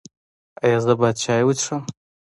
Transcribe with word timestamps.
ایا 0.63 0.77
زه 0.85 0.93
باید 0.99 1.15
چای 1.23 1.41
وڅښم؟ 1.45 1.81